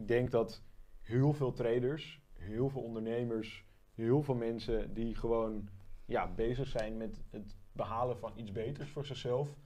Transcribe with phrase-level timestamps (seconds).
[0.00, 0.62] ik denk dat
[1.00, 5.68] heel veel traders, heel veel ondernemers, heel veel mensen die gewoon
[6.04, 9.56] ja, bezig zijn met het behalen van iets beters voor zichzelf,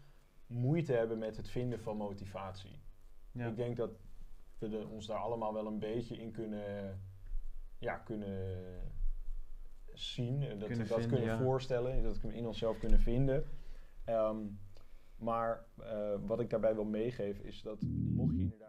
[0.47, 2.81] moeite hebben met het vinden van motivatie.
[3.33, 3.47] Ja.
[3.47, 3.91] Ik denk dat
[4.59, 7.01] we de- ons daar allemaal wel een beetje in kunnen,
[7.79, 8.59] ja, kunnen
[9.93, 10.43] zien.
[10.43, 11.43] en Dat Kunnen we dat vinden, kunnen ja.
[11.43, 11.93] voorstellen.
[11.93, 13.45] en Dat we in onszelf kunnen vinden.
[14.05, 14.39] Ehm,
[15.17, 17.83] maar eh, wat ik daarbij wil meegeven is dat
[18.15, 18.69] mocht je inderdaad...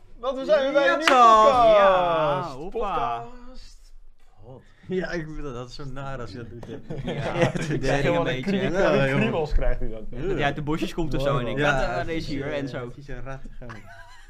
[0.21, 1.77] Want we zijn weer bij een nieuwe podcast.
[1.77, 3.19] Ja, hoppa.
[3.19, 3.93] Podcast.
[4.87, 6.65] Ja, ik vind dat, dat is zo naar als je dat doet.
[6.67, 7.11] hè.
[7.11, 8.41] Ja, Ja, ik zeg een een beetje.
[8.41, 9.19] kriebel- Ja, een joh.
[9.19, 10.05] kriebels krijgt hij dan.
[10.27, 12.85] Dat uit de bosjes komt of zo en ik Ja, ja, deze hier en zo.
[12.85, 13.39] Precies een rat.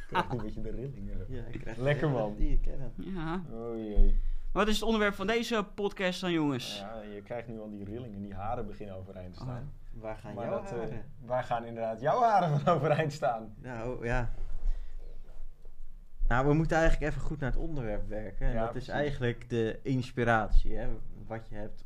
[0.08, 1.26] Krijgt een beetje de rillingen.
[1.28, 2.36] Ja, ik krijg Lekker, man.
[2.36, 2.92] Die ik ken hem.
[3.16, 3.42] Ja.
[3.54, 4.20] Oh jee.
[4.54, 6.80] Wat is het onderwerp van deze podcast dan, jongens?
[6.80, 9.72] Ja, je krijgt nu al die rillingen, die haren beginnen overeind te staan.
[9.92, 11.06] Waar gaan Maar jouw dat, eh, haren?
[11.26, 13.54] waar gaan inderdaad jouw haren van overeind staan?
[13.62, 14.30] Nou, ja.
[16.32, 18.48] Nou, we moeten eigenlijk even goed naar het onderwerp werken.
[18.48, 20.90] En Ja, dat is eigenlijk de inspiratie, hè.
[21.28, 21.86] Wat je hebt.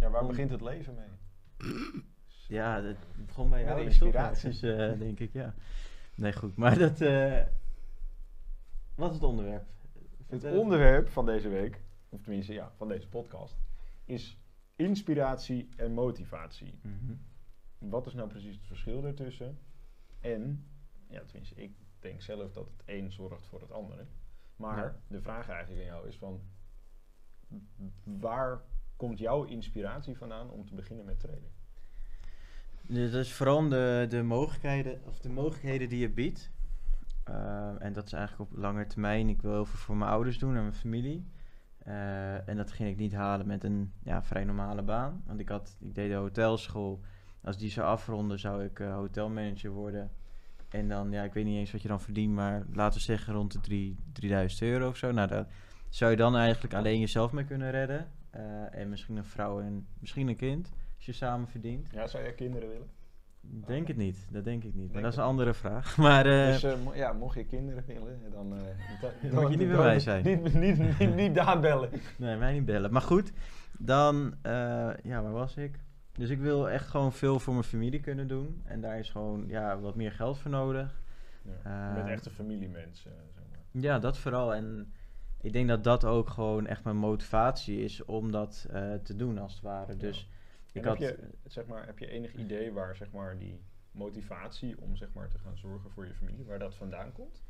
[0.00, 1.08] Ja, waar Om- begint het leven mee?
[2.48, 3.84] Ja, dat begon bij Met jou.
[3.84, 4.48] inspiratie.
[4.48, 5.54] Dus, eh, denk ik, ja.
[6.14, 6.56] Nee, goed.
[6.56, 7.00] Maar dat...
[7.00, 7.40] eh,
[8.94, 9.64] wat is het onderwerp?
[10.26, 13.56] Het onderwerp van deze week, of tenminste ja, van deze podcast,
[14.04, 14.38] is
[14.76, 16.78] inspiratie en motivatie.
[16.82, 17.14] Mhm.
[17.78, 19.58] Wat is nou precies het verschil daartussen?
[20.20, 20.66] En,
[21.08, 24.06] ja, tenminste, ik denk zelf dat het een zorgt voor het andere.
[24.56, 24.96] Maar Ja.
[25.06, 26.40] de vraag eigenlijk aan jou is van,
[28.04, 28.62] waar
[28.96, 31.50] komt jouw inspiratie vandaan om te beginnen met traden?
[32.82, 36.50] Dus dat is vooral de, de, mogelijkheden, of de mogelijkheden die je biedt.
[37.24, 39.28] Eh, en dat is eigenlijk op lange termijn.
[39.28, 41.26] Ik wil heel veel voor mijn ouders doen en mijn familie.
[41.78, 45.22] Eh, en dat ging ik niet halen met een ja, vrij normale baan.
[45.26, 47.00] Want ik, had, ik deed de hotelschool.
[47.40, 50.10] Als die zou afronden, zou ik eh, hotelmanager worden.
[50.72, 53.34] En dan, ja, ik weet niet eens wat je dan verdient, maar laten we zeggen
[53.34, 55.10] rond de drie- 3000 euro of zo.
[55.12, 55.46] Nou, daar
[55.88, 58.06] zou je dan eigenlijk alleen jezelf mee kunnen redden.
[58.30, 61.86] Eh, en misschien een vrouw en misschien een kind, als je samen verdient.
[61.92, 62.86] Ja, zou jij kinderen willen?
[63.40, 64.92] Denk het niet, dat denk ik niet.
[64.92, 65.96] Maar dat is een andere vraag.
[66.06, 68.54] Maar eh, dus eh, mo- ja, mocht je kinderen willen, dan...
[68.56, 68.60] eh,
[69.32, 70.24] da- moet je niet bij mij zijn.
[70.24, 71.90] Niet, niet, niet, niet Daan bellen.
[72.18, 72.92] nee, mij niet bellen.
[72.92, 73.32] Maar goed,
[73.78, 74.34] dan,
[75.02, 75.78] ja, waar was ik?
[76.12, 78.62] Dus ik wil echt gewoon veel voor mijn familie kunnen doen.
[78.64, 81.00] En daar is gewoon ja, wat meer geld voor nodig.
[81.42, 83.82] Ja, je bent Eh, echt een familiemens, eh, zeg maar.
[83.82, 84.54] Ja, dat vooral.
[84.54, 84.92] En
[85.40, 89.38] ik denk dat dat ook gewoon echt mijn motivatie is om dat eh, te doen,
[89.38, 89.96] als het ware.
[89.96, 90.28] Dus
[90.72, 90.98] ik En had...
[90.98, 95.12] heb, je, zeg maar, heb je enig idee waar zeg maar, die motivatie om zeg
[95.12, 97.42] maar, te gaan zorgen voor je familie, waar dat vandaan komt?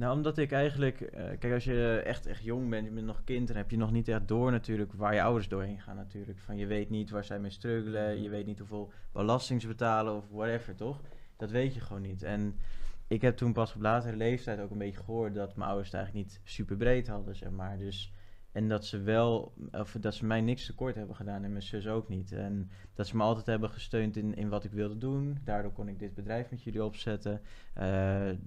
[0.00, 1.00] Nou, omdat ik eigenlijk...
[1.00, 3.46] eh, kijk, als je echt, echt jong bent, je bent nog kind...
[3.46, 6.38] dan heb je nog niet echt door natuurlijk waar je ouders doorheen gaan natuurlijk.
[6.38, 8.22] Van je weet niet waar zij mee struggelen.
[8.22, 11.00] Je weet niet hoeveel belasting ze betalen of whatever, toch?
[11.36, 12.22] Dat weet je gewoon niet.
[12.22, 12.58] En
[13.06, 15.34] ik heb toen pas op latere leeftijd ook een beetje gehoord...
[15.34, 17.78] dat mijn ouders het eigenlijk niet super breed hadden, zeg maar.
[17.78, 18.12] Dus...
[18.52, 21.88] En dat ze wel, of dat ze mij niks tekort hebben gedaan en mijn zus
[21.88, 22.32] ook niet.
[22.32, 25.38] En dat ze me altijd hebben gesteund in, in wat ik wilde doen.
[25.44, 27.40] Daardoor kon ik dit bedrijf met jullie opzetten.
[27.74, 27.84] Eh,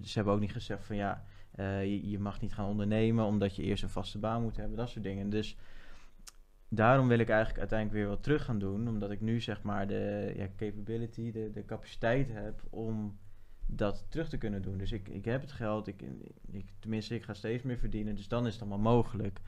[0.01, 1.23] ze hebben ook niet gezegd van ja,
[1.55, 4.77] eh, je, je mag niet gaan ondernemen omdat je eerst een vaste baan moet hebben,
[4.77, 5.29] dat soort dingen.
[5.29, 5.57] Dus
[6.69, 9.87] daarom wil ik eigenlijk uiteindelijk weer wat terug gaan doen, omdat ik nu zeg maar
[9.87, 13.17] de ja, capability, de, de capaciteit heb om
[13.65, 14.77] dat terug te kunnen doen.
[14.77, 16.03] Dus ik, ik heb het geld, ik,
[16.51, 19.39] ik, tenminste ik ga steeds meer verdienen, dus dan is het allemaal mogelijk.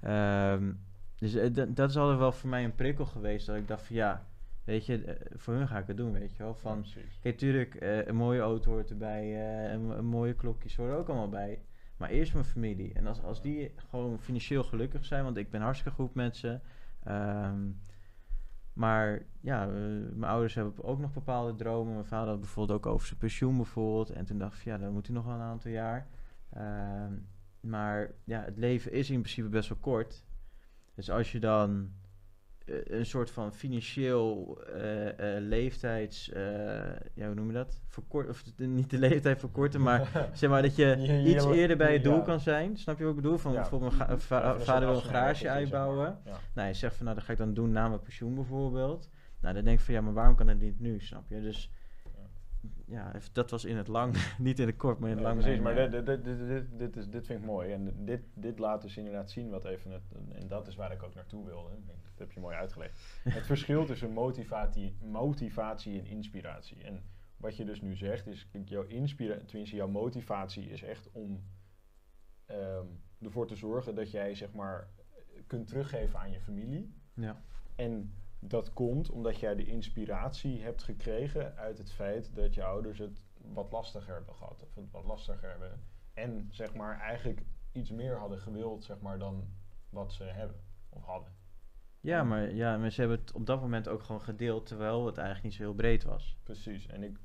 [0.00, 0.54] Ja.
[0.54, 0.72] Ehm,
[1.18, 3.96] dus eh, dat is altijd wel voor mij een prikkel geweest, dat ik dacht van
[3.96, 4.26] ja,
[4.68, 6.48] weet je, eh, voor hun ga ik het doen, weet je wel.
[6.48, 7.18] Ja, Van, precies.
[7.20, 10.98] Kijk, tuurlijk, eh, een mooie auto hoort erbij, eh, een, een mooie klokjes horen er
[10.98, 11.62] ook allemaal bij.
[11.96, 12.92] Maar eerst mijn familie.
[12.94, 16.60] En als, als die gewoon financieel gelukkig zijn, want ik ben hartstikke goed met ze.
[17.02, 17.70] Ehm,
[18.72, 21.92] maar ja, mijn ouders hebben ook nog bepaalde dromen.
[21.92, 24.10] Mijn vader had bijvoorbeeld ook over zijn pensioen bijvoorbeeld.
[24.10, 26.08] En toen dacht ik, ja, dan moet hij nog wel een aantal jaar.
[26.50, 27.12] Ehm,
[27.60, 30.24] maar ja, het leven is in principe best wel kort.
[30.94, 31.90] Dus als je dan
[32.86, 36.42] een soort van financieel eh, eh, leeftijds, eh,
[37.14, 37.80] ja, hoe noem je dat?
[37.86, 41.76] Verkort, of niet de leeftijd verkorten, maar zeg maar dat je Je- je- iets eerder
[41.76, 42.20] bij het doel ja.
[42.20, 42.76] kan zijn.
[42.76, 43.38] Snap je wat ik bedoel?
[43.38, 43.60] Van Ja.
[43.60, 45.88] bijvoorbeeld mijn va- vader wil een garage afsluiting, zeg maar.
[45.88, 46.18] uitbouwen.
[46.54, 49.08] Nou, je zegt van nou, dat ga ik dan doen na mijn pensioen bijvoorbeeld.
[49.40, 51.40] Nou, dan denk ik van ja, maar waarom kan dat niet nu, snap je?
[51.40, 51.70] Dus
[52.88, 53.12] Ja.
[53.32, 55.40] dat was in het lang, niet in het kort, maar in het lang.
[55.40, 57.72] precies, maar dit, dit, dit, dit, dit, is, dit vind ik mooi.
[57.72, 60.02] En dit, dit laat dus inderdaad zien wat even het,
[60.32, 61.70] en dat is waar ik ook naartoe wilde.
[61.86, 63.00] Dat heb je mooi uitgelegd.
[63.22, 66.82] Het verschil tussen motivatie, motivatie en inspiratie.
[66.82, 67.02] En
[67.36, 71.44] wat je dus nu zegt is, jouw inspiratie, tenminste jouw motivatie is echt om
[72.46, 72.86] ehm,
[73.22, 74.88] ervoor te zorgen dat jij zeg maar
[75.46, 76.94] kunt teruggeven aan je familie.
[77.14, 77.42] ja.
[77.76, 82.98] En dat komt omdat jij de inspiratie hebt gekregen uit het feit dat je ouders
[82.98, 84.62] het wat lastiger hebben gehad.
[84.62, 85.80] Of het wat lastiger hebben.
[86.14, 87.42] En zeg maar eigenlijk
[87.72, 89.48] iets meer hadden gewild zeg maar, dan
[89.90, 91.32] wat ze hebben of hadden.
[92.00, 95.16] Ja, maar, ja, maar ze hebben het op dat moment ook gewoon gedeeld, terwijl het
[95.16, 96.36] eigenlijk niet zo heel breed was.
[96.42, 96.86] Precies.
[96.86, 97.18] En ik,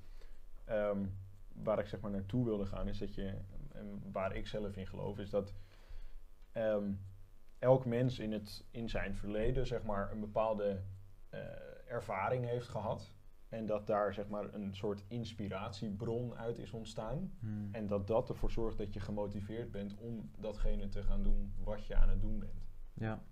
[0.66, 1.06] ehm,
[1.54, 3.38] waar ik zeg maar naartoe wilde gaan is dat je,
[3.72, 5.54] en waar ik zelf in geloof, is dat
[6.52, 6.92] ehm,
[7.60, 10.84] elk mens in, het, in zijn verleden zeg maar een bepaalde
[11.34, 13.14] eh, ervaring heeft gehad.
[13.50, 17.34] En dat daar zeg maar een soort inspiratiebron uit is ontstaan.
[17.40, 17.70] Hmm.
[17.72, 21.86] En dat dat ervoor zorgt dat je gemotiveerd bent om datgene te gaan doen wat
[21.86, 22.68] je aan het doen bent.
[22.94, 23.24] Ja.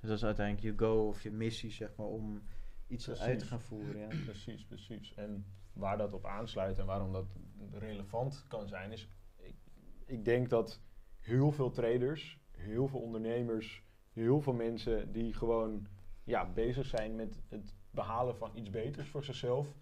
[0.00, 2.42] Dus dat is uiteindelijk je go of je missie, zeg maar, om
[2.86, 3.98] iets uit te gaan voeren.
[3.98, 4.08] Ja.
[4.30, 5.14] Precies, precies.
[5.14, 7.36] En waar dat op aansluit en waarom dat
[7.70, 9.56] relevant kan zijn, is ik,
[10.04, 10.80] ik denk dat
[11.18, 15.86] heel veel traders, heel veel ondernemers, heel veel mensen die gewoon
[16.24, 19.74] ja, bezig zijn met het behalen van iets beters voor zichzelf,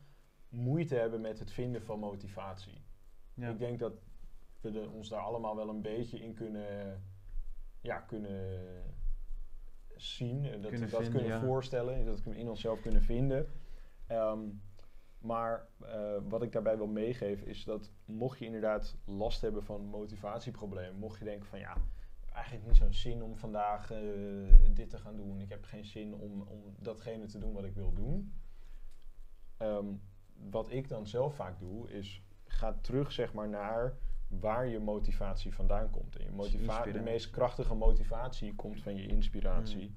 [0.49, 2.85] moeite hebben met het vinden van motivatie.
[3.35, 3.49] Ja.
[3.51, 3.93] Ik denk dat
[4.61, 7.03] we de- ons daar allemaal wel een beetje in kunnen,
[7.81, 8.83] ja, kunnen
[9.97, 10.45] zien.
[10.45, 11.47] en Dat Kunnen we dat vinden, kunnen ja.
[11.47, 12.05] voorstellen.
[12.05, 13.47] Dat we in onszelf kunnen vinden.
[14.07, 14.41] Ehm,
[15.19, 19.85] maar eh, wat ik daarbij wil meegeven is dat mocht je inderdaad last hebben van
[19.85, 20.99] motivatieproblemen.
[20.99, 21.77] Mocht je denken van ja,
[22.39, 23.99] eigenlijk niet zo'n zin om vandaag eh,
[24.71, 25.41] dit te gaan doen.
[25.41, 28.33] Ik heb geen zin om, om datgene te doen wat ik wil doen.
[29.57, 29.87] Ehm,
[30.51, 33.97] wat ik dan zelf vaak doe, is ga terug zeg maar naar
[34.29, 36.17] waar je motivatie vandaan komt.
[36.17, 39.89] En je motiva- de meest krachtige motivatie komt van je inspiratie.
[39.89, 39.97] Mm.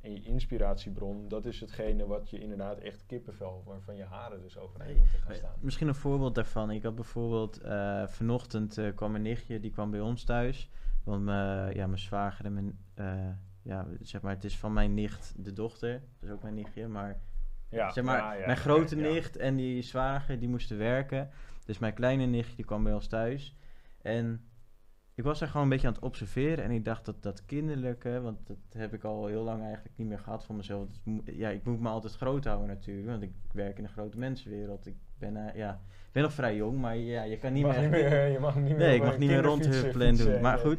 [0.00, 4.58] En je inspiratiebron, dat is hetgene wat je inderdaad echt kippenvel, waarvan je haren dus
[4.58, 5.54] overheen Nee, gaan staan.
[5.60, 6.70] Misschien een voorbeeld daarvan.
[6.70, 10.70] Ik had bijvoorbeeld eh, vanochtend eh, kwam mijn nichtje, die kwam bij ons thuis.
[11.08, 13.28] Want mijn- ja, mijn zwager en mijn, eh,
[13.62, 15.92] ja, zeg maar, het is van mijn nicht de dochter.
[15.92, 17.20] Dat is ook mijn nichtje, maar
[17.68, 19.02] Ja, zeg maar, ja, mijn grote ja.
[19.10, 21.30] nicht en die zwager, die moesten werken.
[21.64, 23.56] Dus mijn kleine nichtje, die kwam bij ons thuis.
[24.02, 24.47] En
[25.18, 26.64] ik was daar gewoon een beetje aan het observeren.
[26.64, 30.08] En ik dacht dat dat kinderlijke, want dat heb ik al heel lang eigenlijk niet
[30.08, 30.88] meer gehad van mezelf.
[31.24, 34.86] Ja, ik moet me altijd groot houden natuurlijk, want ik werk in een grote mensenwereld.
[34.86, 35.72] Ik ben, eh, ja,
[36.06, 37.82] ik ben nog vrij jong, maar ja, je kan niet mag meer...
[37.82, 40.32] niet meer, je mag niet meer Nee, ik mag niet meer kinderfiets, rondhuppelen eh, en
[40.32, 40.40] doen.
[40.40, 40.78] Maar goed.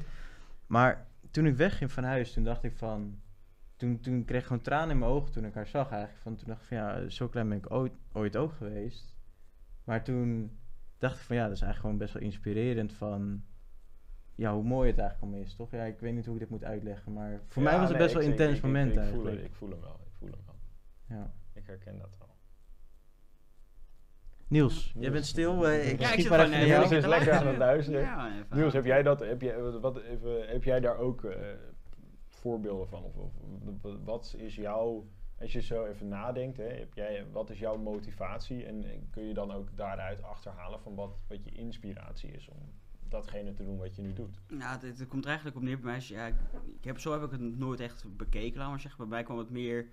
[0.67, 3.19] Maar toen ik wegging van huis, toen dacht ik van...
[3.75, 6.21] Toen, toen kreeg ik gewoon tranen in mijn ogen toen ik haar zag eigenlijk.
[6.21, 9.17] Van, toen dacht ik van ja, zo klein ben ik ooit, ooit ook geweest.
[9.83, 10.57] Maar toen
[10.97, 13.43] dacht ik van ja, dat is eigenlijk gewoon best wel inspirerend van...
[14.39, 15.71] Ja, hoe mooi het eigenlijk allemaal is, toch?
[15.71, 17.97] Ja, ik weet niet hoe ik dit moet uitleggen, maar voor Ja, mij was het
[17.97, 19.37] nee, best wel een intens ik- moment ik, ik, voel, eigenlijk.
[19.41, 20.55] het- ik voel hem wel, ik voel hem wel.
[21.17, 21.33] Ja.
[21.53, 22.27] Ik herken dat wel.
[24.47, 25.67] Niels, jij bent stil.
[25.67, 26.95] eh, Ja, ik ik zit maar even Niels jou.
[26.95, 28.01] is lekker aan het luisteren.
[28.01, 31.37] Ja, even Niels, heb jij, dat, heb, jij, wat, even, heb jij daar ook eh,
[32.27, 33.03] voorbeelden van?
[33.03, 33.33] Of, of
[34.03, 35.07] wat is jouw,
[35.39, 38.65] als je zo even nadenkt, hè, heb jij, wat is jouw motivatie?
[38.65, 42.57] En eh, kun je dan ook daaruit achterhalen van wat, wat je inspiratie is om
[43.11, 44.39] datgene te doen wat je nu doet?
[44.47, 46.01] Nou, het, het komt er eigenlijk op neer bij mij.
[46.07, 48.99] Ja, ik, heb, zo heb ik het nooit echt bekeken, laat maar zeggen.
[48.99, 49.87] Bij mij kwam het meer...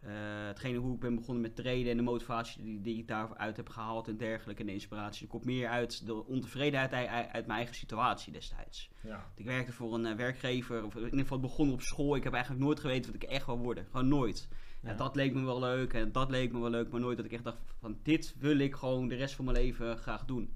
[0.00, 0.10] eh,
[0.46, 3.68] hetgene hoe ik ben begonnen met traden en de motivatie die, die ik daaruit heb
[3.68, 4.60] gehaald en dergelijke.
[4.60, 5.20] En de inspiratie.
[5.20, 8.90] Dat komt meer uit de ontevredenheid uit, uit mijn eigen situatie destijds.
[9.00, 9.30] Ja.
[9.34, 12.16] Ik werkte voor een eh, werkgever, of in ieder geval begonnen op school.
[12.16, 13.86] Ik heb eigenlijk nooit geweten wat ik echt wil worden.
[13.90, 14.48] Gewoon nooit.
[14.50, 14.90] Ja.
[14.90, 14.96] Ja.
[14.96, 17.32] dat leek me wel leuk en dat leek me wel leuk, maar nooit dat ik
[17.32, 20.54] echt dacht van dit wil ik gewoon de rest van mijn leven graag doen.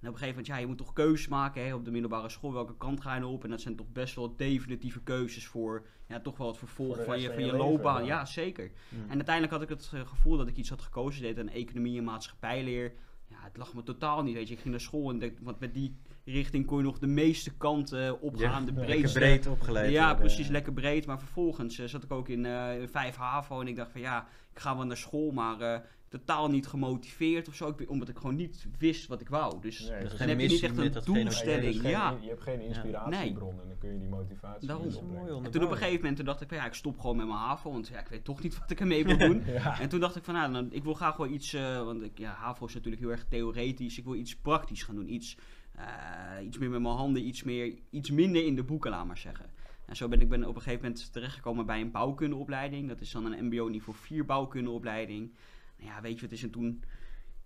[0.00, 2.28] En op een gegeven moment, ja, je moet toch keuzes maken hè, op de middelbare
[2.28, 2.52] school.
[2.52, 3.44] Welke kant ga je nou op?
[3.44, 7.20] En dat zijn toch best wel definitieve keuzes voor, ja, toch wel het vervolg van
[7.20, 8.04] je, van je leven, loopbaan.
[8.04, 8.18] ja.
[8.18, 8.70] Ja, zeker.
[8.88, 9.02] Mm.
[9.08, 11.98] En uiteindelijk had ik het eh, gevoel dat ik iets had gekozen, deed aan economie
[11.98, 12.92] en maatschappijleer.
[13.28, 14.54] Ja, het lag me totaal niet, weet je.
[14.54, 17.56] Ik ging naar school en denk, want met die richting kon je nog de meeste
[17.56, 19.18] kanten opgaan, de lekker breedste.
[19.18, 20.24] breed opgeleid Ja, worden.
[20.24, 21.06] precies, lekker breed.
[21.06, 24.26] Maar vervolgens eh, zat ik ook in eh 5 HAVO en ik dacht van ja,
[24.52, 25.80] ik ga wel naar school, maar eh,
[26.10, 27.68] totaal niet gemotiveerd of zo.
[27.68, 29.60] Ik, omdat ik gewoon niet wist wat ik wou.
[29.60, 31.82] Dus Nee, dus dan heb je niet echt een wat je- Ja, je hebt doelstelling.
[31.82, 32.08] Ja.
[32.10, 34.86] geen- je hebt geen inspiratiebron en dan kun je die motivatie Daarom.
[34.86, 35.44] niet opbrengen.
[35.44, 37.38] En toen op een gegeven moment dacht ik van ja, ik stop gewoon met mijn
[37.38, 39.42] HAVO, want ja, ik weet toch niet wat ik ermee wil doen.
[39.46, 39.80] Ja.
[39.80, 42.18] En toen dacht ik van, nou, dan, ik wil graag wel iets, eh, want ik,
[42.18, 43.98] ja, HAVO is natuurlijk heel erg theoretisch.
[43.98, 45.12] Ik wil iets praktisch gaan doen.
[45.12, 45.36] Iets,
[45.74, 49.18] eh, iets meer met mijn handen, iets, meer, iets minder in de boeken, laat maar
[49.18, 49.46] zeggen.
[49.86, 52.88] En zo ben ik ben op een gegeven moment terechtgekomen bij een bouwkundeopleiding.
[52.88, 55.32] Dat is dan een mbo niveau 4 bouwkundeopleiding.
[55.80, 56.82] Ja, weet je wat is en toen...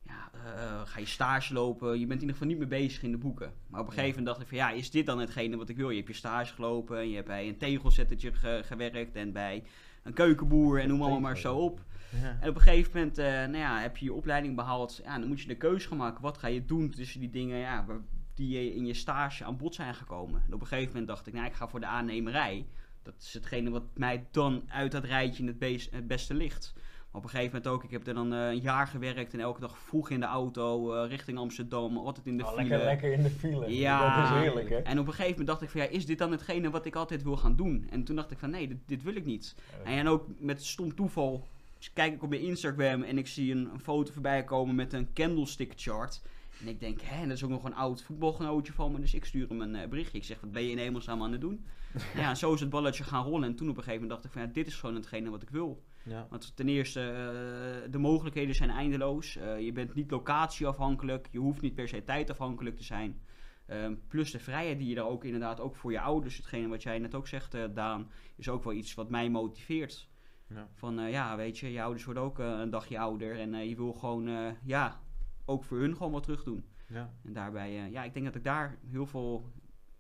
[0.02, 1.98] ja, eh, ga je stage lopen.
[1.98, 3.52] Je bent in ieder geval niet meer bezig in de boeken.
[3.66, 5.76] Maar op een gegeven moment dacht ik van ja, is dit dan hetgene wat ik
[5.76, 5.90] wil?
[5.90, 9.64] Je hebt je stage gelopen en je hebt bij een tegelzettertje ge- gewerkt en bij
[10.02, 11.80] een keukenboer en noem allemaal maar zo op.
[12.22, 12.38] Ja.
[12.40, 15.00] En op een gegeven moment eh, nou ja, heb je je opleiding behaald.
[15.04, 16.22] Ja, dan moet je de keuze gaan maken.
[16.22, 17.86] Wat ga je doen tussen die dingen ja,
[18.34, 20.42] die je in je stage aan bod zijn gekomen?
[20.46, 22.66] En op een gegeven moment dacht ik, nou, ik ga voor de aannemerij.
[23.02, 26.74] Dat is hetgene wat mij dan uit dat rijtje in het, het beste ligt.
[27.16, 29.60] Op een gegeven moment ook, ik heb er dan eh, een jaar gewerkt en elke
[29.60, 32.68] dag vroeg in de auto eh, richting Amsterdam, altijd in de Oh, file.
[32.68, 33.76] lekker, lekker in de file.
[33.76, 34.16] Ja.
[34.16, 34.76] Dat is heerlijk, hè?
[34.76, 36.94] En op een gegeven moment dacht ik van ja, is dit dan hetgene wat ik
[36.96, 37.86] altijd wil gaan doen?
[37.90, 39.54] En toen dacht ik van nee, dit, dit wil ik niet.
[39.84, 41.46] En ook met stom toeval
[41.92, 45.12] kijk ik op mijn Instagram en ik zie een, een foto voorbij komen met een
[45.12, 46.22] candlestick chart.
[46.60, 49.00] En ik denk, hè, dat is ook nog een oud voetbalgenootje van me.
[49.00, 50.18] Dus ik stuur hem een eh, berichtje.
[50.18, 51.64] Ik zeg, wat ben je in hemelsnaam aan het doen?
[52.16, 53.48] ja, en zo is het balletje gaan rollen.
[53.48, 55.42] En toen op een gegeven moment dacht ik van ja, dit is gewoon hetgene wat
[55.42, 55.82] ik wil.
[56.04, 56.26] Ja.
[56.30, 59.36] Want ten eerste, eh, de mogelijkheden zijn eindeloos.
[59.36, 61.28] Eh, je bent niet locatieafhankelijk.
[61.30, 63.20] Je hoeft niet per se tijdafhankelijk te zijn.
[63.66, 66.82] Ehm, plus de vrijheid die je daar ook inderdaad ook voor je ouders, hetgene wat
[66.82, 70.08] jij net ook zegt, eh, Daan, is ook wel iets wat mij motiveert.
[70.48, 70.68] Ja.
[70.72, 73.76] Van eh, ja, weet je, je ouders worden ook een dagje ouder en eh, je
[73.76, 75.00] wil gewoon, eh, ja,
[75.44, 76.64] ook voor hun gewoon wat terug doen.
[76.88, 77.14] Ja.
[77.24, 79.52] En daarbij, eh, ja, ik denk dat ik daar heel veel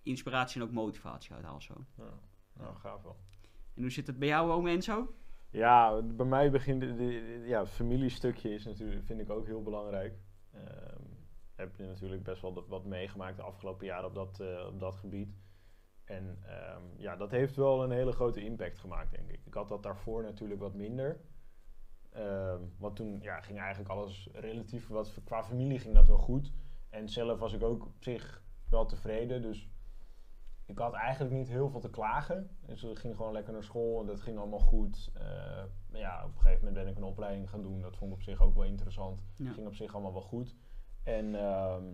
[0.02, 1.74] inspiratie en ook motivatie uit haal zo.
[1.96, 2.20] Ja,
[2.52, 3.16] nou, gaaf wel.
[3.74, 5.14] En hoe zit het bij jou ook, Enzo?
[5.54, 10.14] Ja, bij mij begint de, ja, het familiestukje is natuurlijk, vind ik ook heel belangrijk.
[10.52, 11.02] Ehm,
[11.54, 14.94] heb je natuurlijk best wel wat meegemaakt de afgelopen jaren op dat, eh, op dat
[14.94, 15.36] gebied.
[16.04, 19.40] En ehm, ja, dat heeft wel een hele grote impact gemaakt, denk ik.
[19.44, 21.20] Ik had dat daarvoor natuurlijk wat minder.
[22.10, 26.52] Ehm, want toen ja, ging eigenlijk alles relatief, wat, qua familie ging dat wel goed.
[26.90, 29.42] En zelf was ik ook op zich wel tevreden.
[29.42, 29.68] Dus
[30.66, 32.56] ik had eigenlijk niet heel veel te klagen.
[32.66, 35.10] Dus ik ging gewoon lekker naar school en dat ging allemaal goed.
[35.14, 35.24] Eh,
[35.90, 37.80] maar ja, op een gegeven moment ben ik een opleiding gaan doen.
[37.80, 39.22] Dat vond ik op zich ook wel interessant.
[39.36, 39.52] Ja.
[39.52, 40.56] Ging op zich allemaal wel goed.
[41.02, 41.84] En ehm,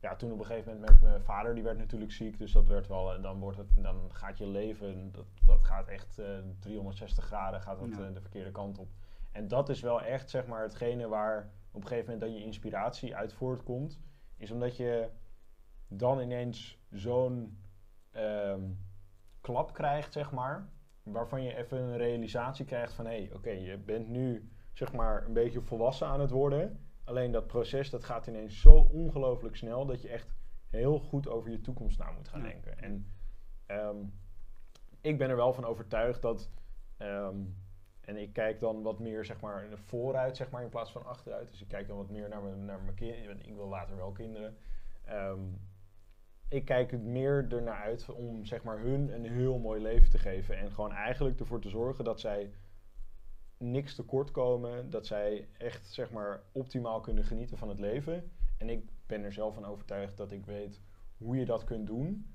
[0.00, 2.38] ja, toen op een gegeven moment met mijn vader, die werd natuurlijk ziek.
[2.38, 5.88] Dus dat werd wel, en dan, wordt het, dan gaat je leven, dat, dat gaat
[5.88, 8.06] echt eh 360 graden, gaat dat Ja.
[8.06, 8.88] eh, de verkeerde kant op.
[9.32, 12.44] En dat is wel echt, zeg maar, hetgene waar op een gegeven moment dan je
[12.46, 14.00] inspiratie uit voortkomt.
[14.36, 15.08] Is omdat je
[15.88, 17.58] dan ineens zo'n
[18.14, 18.62] ehm,
[19.40, 20.68] klap krijgt, zeg maar.
[21.02, 23.06] Waarvan je even een realisatie krijgt van...
[23.06, 26.86] hé, oké, je bent nu zeg maar een beetje volwassen aan het worden.
[27.04, 29.86] Alleen dat proces, dat gaat ineens zo ongelooflijk snel...
[29.86, 30.34] dat je echt
[30.70, 32.46] heel goed over je toekomst na moet gaan Ja.
[32.48, 32.78] denken.
[32.78, 33.12] En
[33.66, 33.96] ehm,
[35.00, 36.50] ik ben er wel van overtuigd dat...
[36.96, 37.36] ehm,
[38.00, 41.50] en ik kijk dan wat meer zeg maar vooruit zeg maar, in plaats van achteruit.
[41.50, 43.46] Dus ik kijk dan wat meer naar mijn, naar mijn kinderen.
[43.46, 44.56] Ik wil later wel kinderen.
[46.48, 50.58] Ik kijk meer ernaar uit om zeg maar, hun een heel mooi leven te geven.
[50.58, 52.52] En gewoon eigenlijk ervoor te zorgen dat zij
[53.56, 54.90] niks tekort komen.
[54.90, 58.32] Dat zij echt zeg maar, optimaal kunnen genieten van het leven.
[58.58, 60.80] En ik ben er zelf van overtuigd dat ik weet
[61.16, 62.34] hoe je dat kunt doen.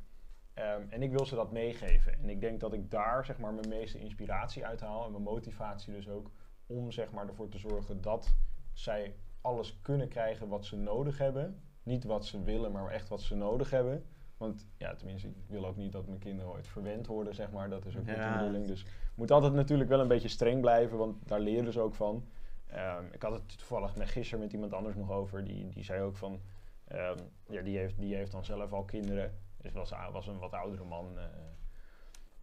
[0.53, 2.13] Ehm, en ik wil ze dat meegeven.
[2.13, 5.05] En ik denk dat ik daar zeg maar, mijn meeste inspiratie uit haal.
[5.05, 6.31] En mijn motivatie dus ook.
[6.65, 8.35] Om zeg maar, ervoor te zorgen dat
[8.73, 11.61] zij alles kunnen krijgen wat ze nodig hebben.
[11.89, 14.05] Niet wat ze willen, maar echt wat ze nodig hebben.
[14.37, 17.69] Want ja, tenminste, ik wil ook niet dat mijn kinderen ooit verwend worden, zeg maar.
[17.69, 18.37] Dat is ook niet de Ja.
[18.37, 18.67] bedoeling.
[18.67, 22.25] Dus moet altijd natuurlijk wel een beetje streng blijven, want daar leren ze ook van.
[22.67, 25.43] Ehm, ik had het toevallig met gisteren met iemand anders nog over.
[25.43, 26.39] Die, die zei ook van,
[26.87, 27.17] ehm,
[27.49, 29.33] ja, die heeft, die heeft dan zelf al kinderen.
[29.61, 31.17] Dus was, was een wat oudere man.
[31.17, 31.23] eh,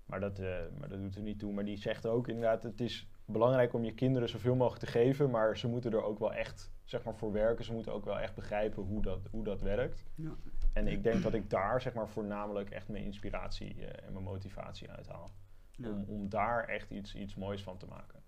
[0.07, 1.53] maar, dat, eh, maar dat doet er niet toe.
[1.53, 5.31] Maar die zegt ook inderdaad, het is belangrijk om je kinderen zoveel mogelijk te geven.
[5.31, 7.65] Maar ze moeten er ook wel echt zeg maar, voor werken.
[7.65, 10.05] Ze moeten ook wel echt begrijpen hoe dat, hoe dat werkt.
[10.15, 10.35] Ja.
[10.73, 14.25] En ik denk dat ik daar zeg maar, voornamelijk echt mijn inspiratie eh, en mijn
[14.25, 15.31] motivatie uithaal.
[15.71, 15.89] Ja.
[15.91, 18.23] Om, om daar echt iets, iets moois van te maken.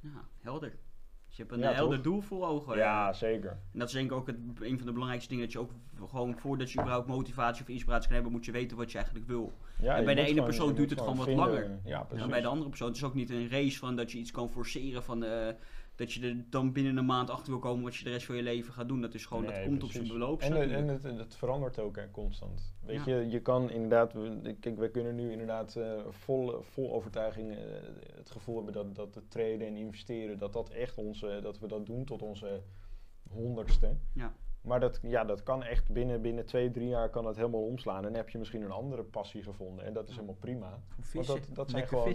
[0.00, 0.70] Ja, helder.
[1.26, 2.04] Dus je hebt een Ja, helder toch?
[2.04, 2.76] doel voor ogen.
[2.76, 3.50] ja, zeker.
[3.50, 5.44] En dat is denk ik ook het, een van de belangrijkste dingen.
[5.44, 5.70] Dat je ook
[6.08, 9.26] gewoon voordat je überhaupt motivatie of inspiratie kan hebben, moet je weten wat je eigenlijk
[9.26, 9.52] wil.
[9.78, 11.80] Ja, En bij de ene gewoon- persoon duurt het gewoon wat langer.
[11.84, 12.24] Ja, precies.
[12.24, 14.30] En bij de andere persoon, het is ook niet een race van dat je iets
[14.30, 15.54] kan forceren van eh,
[16.00, 18.36] dat je er dan binnen een maand achter wil komen wat je de rest van
[18.36, 19.00] je leven gaat doen.
[19.00, 20.40] Dat is gewoon, dat komt op zijn beloop.
[20.40, 22.74] En, en het, het verandert ook hè, constant.
[22.80, 23.16] Weet Ja.
[23.16, 24.12] je, je kan inderdaad,
[24.60, 27.58] kijk, we kunnen nu inderdaad eh, vol, vol overtuiging eh,
[28.14, 31.66] het gevoel hebben dat, dat het traden en investeren, dat dat echt onze, dat we
[31.66, 32.62] dat doen tot onze
[33.28, 33.96] honderdste.
[34.14, 34.32] Ja.
[34.60, 37.96] Maar dat, ja, dat kan echt binnen, binnen twee, drie jaar kan dat helemaal omslaan.
[37.96, 39.84] En dan heb je misschien een andere passie gevonden.
[39.84, 40.70] En dat is helemaal prima.
[40.70, 41.34] Want Vissen.
[41.34, 42.14] dat, dat, zijn gewoon,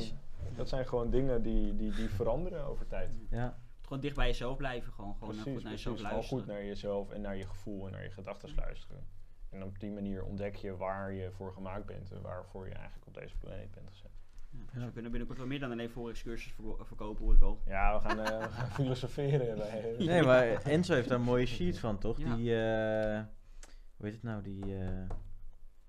[0.56, 3.10] dat zijn gewoon dingen die, die, die veranderen over tijd.
[3.30, 3.58] Ja.
[3.86, 4.94] Gewoon dicht bij jezelf blijven.
[4.94, 5.84] Gewoon, gewoon Precies, goed naar precies.
[5.84, 6.44] jezelf Gewoon luisteren.
[6.44, 9.08] goed naar jezelf en naar je gevoel en naar je gedachten luisteren.
[9.50, 13.08] En op die manier ontdek je waar je voor gemaakt bent en waarvoor je eigenlijk
[13.08, 14.12] op deze planeet bent gezet.
[14.74, 17.62] Dus we kunnen binnenkort wel meer dan alleen voor excursies verko- verkopen, hoor ik al.
[17.66, 19.58] Ja, we gaan, eh, we gaan filosoferen.
[19.58, 22.18] bij- Nee, maar Enzo heeft daar een mooie sheet van, toch?
[22.20, 22.36] Ja.
[22.36, 23.24] Die, eh,
[23.98, 25.10] hoe heet het nou, die, eh,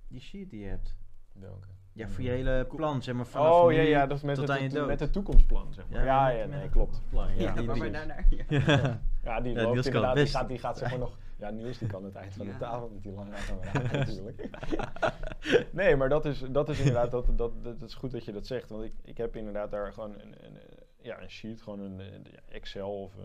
[0.09, 0.97] die sheet die je hebt.
[1.33, 1.69] Welke?
[1.97, 4.35] Ja, voor je hele plan, zeg maar, vanaf Oh ja, nu ja, dat is met,
[4.35, 4.87] tot het, aan je het- dood.
[4.87, 6.05] met het toekomstplan, zeg maar.
[6.05, 7.03] Ja, ja, nee, klopt.
[7.11, 7.43] plan, ja.
[7.43, 8.27] Ja, die- die- wij daar naar.
[8.49, 9.01] Ja.
[9.25, 11.17] Ja, die loopt kan inderdaad, die gaat, die gaat zeg maar nog...
[11.39, 13.31] Ja, Niels die kan het eind van de tafel met die lange
[13.73, 14.49] raken natuurlijk.
[15.73, 18.47] nee, maar dat is, dat is inderdaad, dat, dat, dat is goed dat je dat
[18.47, 18.71] zegt.
[18.71, 20.57] Want ik, ik heb inderdaad daar gewoon een, een,
[21.07, 23.25] ja, een sheet, gewoon een eh, ja, Excel of eh,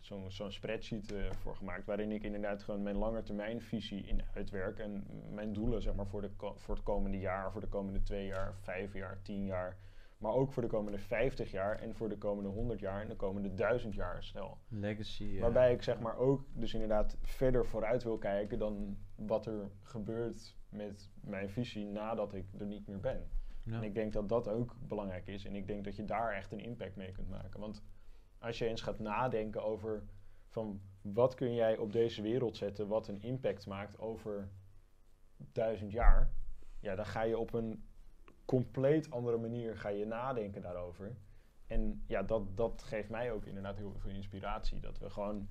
[0.00, 1.84] zo'n zo'n spreadsheet eh, voor gemaakt.
[1.84, 4.78] Waarin ik inderdaad gewoon mijn langetermijnvisie in uitwerk.
[4.78, 8.26] En mijn doelen zeg maar voor, de, voor het komende jaar, voor de komende twee
[8.26, 9.76] jaar, vijf jaar, tien jaar.
[10.18, 13.16] Maar ook voor de komende 50 jaar en voor de komende 100 jaar en de
[13.16, 14.58] komende 1000 jaar snel.
[14.68, 15.24] Legacy.
[15.24, 15.40] ja.
[15.40, 20.56] Waarbij ik zeg maar ook dus inderdaad verder vooruit wil kijken dan wat er gebeurt
[20.68, 23.28] met mijn visie nadat ik er niet meer ben.
[23.74, 25.44] En ik denk dat dat ook belangrijk is.
[25.44, 27.60] En ik denk dat je daar echt een impact mee kunt maken.
[27.60, 27.82] Want
[28.38, 30.04] als je eens gaat nadenken over
[30.48, 34.50] van wat kun jij op deze wereld zetten wat een impact maakt over
[35.36, 36.32] duizend jaar.
[36.80, 37.84] Ja, dan ga je op een
[38.44, 41.16] compleet andere manier ga je nadenken daarover.
[41.66, 44.80] En ja, dat, dat geeft mij ook inderdaad heel veel inspiratie.
[44.80, 45.48] Dat we gewoon,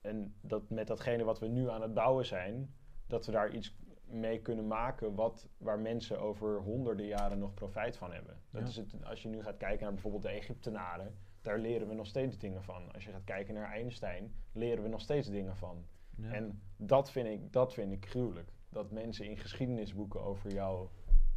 [0.00, 2.74] en dat met datgene wat we nu aan het bouwen zijn,
[3.06, 7.96] dat we daar iets mee kunnen maken wat, waar mensen over honderden jaren nog profijt
[7.96, 8.40] van hebben.
[8.50, 8.68] Dat Ja.
[8.68, 12.06] is het, als je nu gaat kijken naar bijvoorbeeld de Egyptenaren, daar leren we nog
[12.06, 12.92] steeds dingen van.
[12.92, 15.84] Als je gaat kijken naar Einstein, leren we nog steeds dingen van.
[16.16, 16.32] Ja.
[16.32, 18.52] En dat vind, ik, dat vind ik gruwelijk.
[18.68, 20.88] Dat mensen in geschiedenisboeken over jou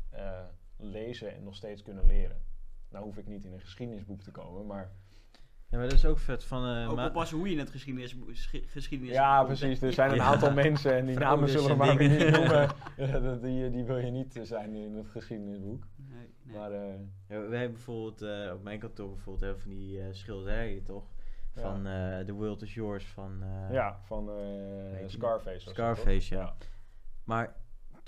[0.10, 0.46] eh,
[0.78, 2.42] lezen en nog steeds kunnen leren.
[2.90, 4.92] Nou hoef ik niet in een geschiedenisboek te komen, maar...
[5.72, 6.76] Ja, maar dat is ook vet van...
[6.76, 9.82] eh, Ook ma- oppassen hoe je in het geschiedenis, schi- geschiedenis Ja, precies.
[9.82, 10.24] Er zijn een Ja.
[10.24, 12.70] aantal mensen en die namen Vrouders zullen we maar niet noemen.
[13.12, 15.84] Ja, dat- die, die wil je niet eh, zijn in het geschiedenisboek.
[15.96, 16.58] Nee, nee.
[16.58, 16.94] Maar eh,
[17.28, 20.84] Ja, we hebben bijvoorbeeld, eh, op mijn kantoor bijvoorbeeld, hebben we van die eh, schilderijen
[20.84, 21.04] toch?
[21.56, 21.62] Ja.
[21.62, 23.44] Van eh The World is Yours van...
[23.44, 25.70] eh, ja, van eh, Scarface.
[25.70, 26.54] Scarface, ja.
[27.24, 27.56] Maar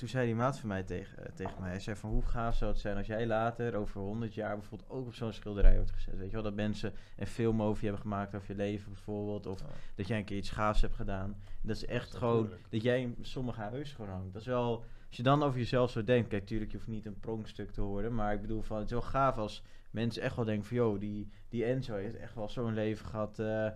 [0.02, 2.56] toen zei die maat van mij tegen, eh, tegen mij, hij zei van hoe gaaf
[2.56, 5.92] zou het zijn als jij later, over 100 jaar bijvoorbeeld, ook op zo'n schilderij wordt
[5.92, 6.18] gezet.
[6.18, 9.46] Weet je wel, dat mensen een film over je hebben gemaakt, over je leven bijvoorbeeld,
[9.46, 9.66] of Ja.
[9.96, 11.36] dat jij een keer iets gaafs hebt gedaan.
[11.62, 12.72] Dat is echt is gewoon, natuurlijk.
[12.72, 14.34] dat jij in sommige huizen gewoon hangt.
[14.34, 17.06] Dat is wel, als je dan over jezelf zo denkt, kijk, tuurlijk, je hoeft niet
[17.06, 20.36] een pronkstuk te worden, maar ik bedoel van, het is wel gaaf als mensen echt
[20.36, 23.68] wel denken van, joh, die, die Enzo heeft echt wel zo'n leven gehad, eh,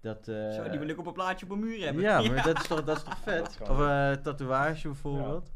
[0.00, 0.24] dat...
[0.24, 2.02] Zo, die wil ik op een plaatje op een muur hebben.
[2.02, 3.58] ja, maar dat is toch, dat is toch vet?
[3.60, 5.54] Of eh tatoeage bijvoorbeeld.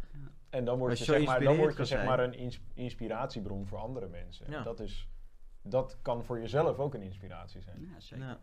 [0.51, 3.79] En dan word je, zeg maar, dan word je zeg maar een ins- inspiratiebron voor
[3.79, 4.51] andere mensen.
[4.51, 4.63] Ja.
[4.63, 5.09] Dat, is,
[5.63, 7.81] dat kan voor jezelf ook een inspiratie zijn.
[7.81, 8.25] Ja, zeker.
[8.27, 8.39] Ja.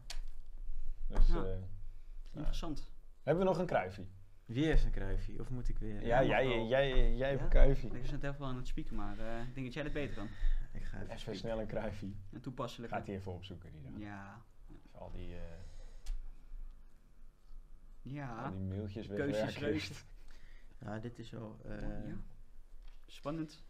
[1.08, 1.44] Dus, Ja.
[1.44, 1.58] eh,
[2.34, 2.92] Interessant.
[3.24, 4.10] hebben we nog een kruifie?
[4.46, 5.40] Wie heeft een kruifje?
[5.40, 6.06] Of moet ik weer?
[6.06, 7.94] Ja, jij, jij, jij, hebt een kruifie.
[7.94, 10.16] Ik zit even wel aan het spieken, maar eh, ik denk dat jij dat beter
[10.16, 10.28] kan.
[10.74, 12.16] Ik ga even, snel een kruifie.
[12.32, 12.94] En toepasselijk.
[12.94, 13.72] Gaat hij even opzoeken.
[13.72, 14.42] Die, Ja.
[14.70, 15.40] Even al die, eh,
[18.02, 18.44] Ja.
[18.44, 19.96] al die mailtjes Keuzes wegwerken.
[20.80, 21.60] Ja, dit is wel...
[21.64, 22.18] eh, ja.
[23.06, 23.64] Spannend.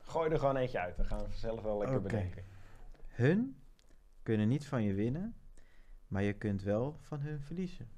[0.00, 0.96] Gooi er gewoon eentje uit.
[0.96, 2.44] Dan gaan we zelf wel lekker bedenken.
[3.08, 3.56] Hun
[4.22, 5.34] kunnen niet van je winnen,
[6.06, 7.88] maar je kunt wel van hun verliezen.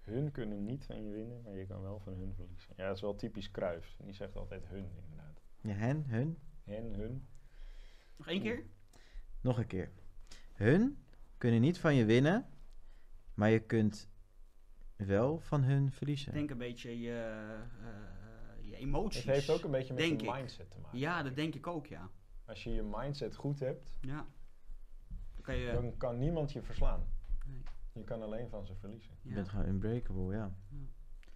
[0.00, 2.72] Hun kunnen niet van je winnen, maar je kan wel van hun verliezen.
[2.76, 3.96] Ja, dat is wel typisch Kruif.
[4.04, 5.40] Die zegt altijd hun, inderdaad.
[5.60, 6.38] Ja, hen, hun.
[6.64, 7.26] Hen, hun.
[8.16, 8.62] Nog één keer?
[9.40, 9.90] Nog een keer.
[10.52, 11.04] Hun
[11.38, 12.46] kunnen niet van je winnen,
[13.34, 14.08] maar je kunt
[15.06, 16.32] wel van hun verliezen.
[16.32, 17.12] Denk een beetje je,
[17.82, 19.24] eh, je emoties.
[19.24, 20.32] Het heeft ook een beetje met je ik.
[20.34, 20.98] mindset te maken.
[20.98, 22.08] Ja, dat denk ik ook, ja.
[22.44, 24.26] Als je je mindset goed hebt, Ja.
[25.34, 25.72] Dan kan je...
[25.72, 27.06] dan kan niemand je verslaan.
[27.46, 27.62] Nee.
[27.92, 29.12] Je kan alleen van ze verliezen.
[29.22, 29.34] Je Ja.
[29.34, 30.52] bent gewoon unbreakable, ja.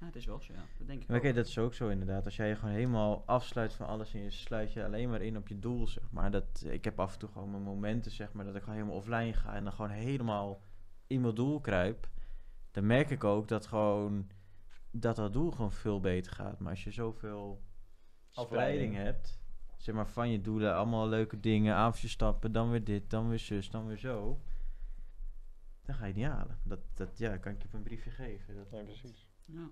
[0.00, 0.64] ja, het is wel zo, ja.
[0.79, 2.24] Dat denk ik Maar kijk, dat is ook zo inderdaad.
[2.24, 5.37] Als jij je gewoon helemaal afsluit van alles en je sluit je alleen maar in
[5.37, 6.31] op je doel, zeg maar.
[6.31, 8.96] Dat, ik heb af en toe gewoon mijn momenten, zeg maar, dat ik gewoon helemaal
[8.98, 10.62] offline ga en dan gewoon helemaal
[11.07, 12.09] in mijn doel kruip.
[12.74, 14.30] Dan merk ik ook dat gewoon,
[14.90, 16.58] dat dat doel gewoon veel beter gaat.
[16.58, 17.62] Maar als je zoveel
[18.32, 18.94] Afleiding.
[18.94, 19.38] hebt,
[19.76, 23.38] zeg maar, van je doelen, allemaal leuke dingen, avondje stappen, dan weer dit, dan weer
[23.38, 24.40] zus, dan weer zo.
[25.82, 26.58] Dan ga je het niet halen.
[26.62, 28.54] Dat, dat ja, kan ik je op een briefje geven.
[28.54, 29.28] Dat, Nee, precies.
[29.44, 29.70] Ja.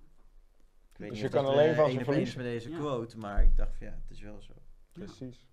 [0.91, 2.37] ik weet Dus niet je of kan alleen van is verliezen.
[2.37, 2.77] met deze Ja.
[2.77, 4.53] quote, maar ik dacht van ja, het is wel zo.
[4.55, 4.61] Ja.
[4.91, 5.45] Precies.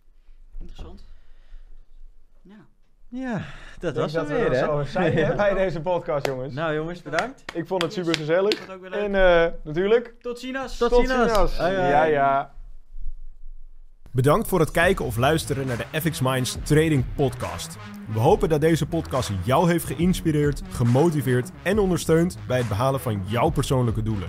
[0.58, 1.04] Interessant.
[2.42, 2.66] Ja.
[3.12, 3.42] Ja,
[3.78, 4.64] dat was het dat we weer, er hè?
[4.64, 6.54] zo zijn hè, bij deze podcast, jongens.
[6.54, 7.42] Nou jongens, bedankt.
[7.54, 8.68] Ik vond het super gezellig.
[8.90, 10.76] En eh, natuurlijk, Tot ziens!
[10.78, 11.56] Tot tot ziens.
[11.56, 12.52] Ja, ja.
[14.12, 17.76] Bedankt voor het kijken of luisteren naar de FX Minds Trading Podcast.
[18.12, 23.22] We hopen dat deze podcast jou heeft geïnspireerd, gemotiveerd en ondersteund bij het behalen van
[23.26, 24.28] jouw persoonlijke doelen.